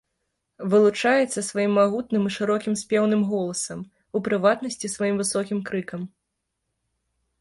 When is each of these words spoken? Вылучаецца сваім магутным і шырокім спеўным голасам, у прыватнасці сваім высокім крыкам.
Вылучаецца 0.69 1.43
сваім 1.49 1.71
магутным 1.79 2.23
і 2.29 2.31
шырокім 2.37 2.73
спеўным 2.83 3.21
голасам, 3.33 3.79
у 4.17 4.25
прыватнасці 4.29 4.87
сваім 4.97 5.15
высокім 5.23 5.57
крыкам. 5.69 6.01